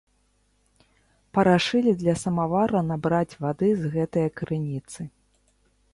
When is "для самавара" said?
2.01-2.79